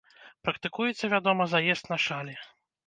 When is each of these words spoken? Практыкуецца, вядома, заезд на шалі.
Практыкуецца, 0.47 1.11
вядома, 1.13 1.49
заезд 1.55 1.85
на 1.95 2.03
шалі. 2.07 2.35